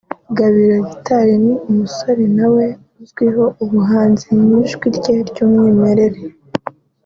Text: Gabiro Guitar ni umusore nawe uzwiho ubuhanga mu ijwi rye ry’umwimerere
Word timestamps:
Gabiro 0.37 0.75
Guitar 0.89 1.27
ni 1.45 1.53
umusore 1.69 2.23
nawe 2.37 2.65
uzwiho 3.01 3.45
ubuhanga 3.63 4.25
mu 4.43 4.49
ijwi 4.63 4.85
rye 4.97 5.15
ry’umwimerere 5.29 6.21